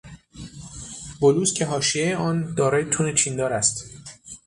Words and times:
بلوز 1.21 1.53
که 1.53 1.65
حاشیهی 1.65 2.13
آن 2.13 2.53
دارای 2.53 2.85
توری 2.89 3.13
چیندار 3.13 3.53
است 3.53 3.85